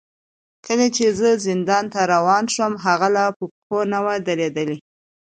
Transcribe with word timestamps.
کله 0.65 0.85
چې 0.95 1.05
زه 1.19 1.29
زندان 1.47 1.85
ته 1.93 1.99
روان 2.13 2.43
شوم، 2.53 2.73
هغه 2.85 3.07
لا 3.15 3.25
په 3.37 3.43
پښو 3.53 3.79
نه 3.91 3.99
و 4.05 4.07
درېدلی. 4.27 4.77